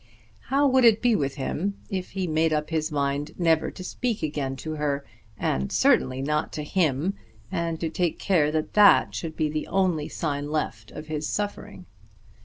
How 0.47 0.67
would 0.67 0.83
it 0.83 0.99
be 0.99 1.15
with 1.15 1.35
him 1.35 1.75
if 1.91 2.09
he 2.13 2.25
made 2.25 2.51
up 2.51 2.71
his 2.71 2.91
mind 2.91 3.35
never 3.39 3.69
to 3.69 3.83
speak 3.83 4.23
again 4.23 4.55
to 4.55 4.77
her, 4.77 5.05
and 5.37 5.71
certainly 5.71 6.23
not 6.23 6.51
to 6.53 6.63
him, 6.63 7.13
and 7.51 7.79
to 7.79 7.87
take 7.87 8.17
care 8.17 8.51
that 8.51 8.73
that 8.73 9.13
should 9.13 9.37
be 9.37 9.47
the 9.47 9.67
only 9.67 10.09
sign 10.09 10.49
left 10.49 10.89
of 10.89 11.05
his 11.05 11.27
suffering? 11.29 11.85